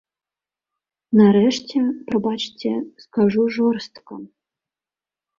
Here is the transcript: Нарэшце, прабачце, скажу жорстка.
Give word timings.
Нарэшце, 1.19 1.77
прабачце, 2.07 2.71
скажу 3.03 3.43
жорстка. 3.59 4.13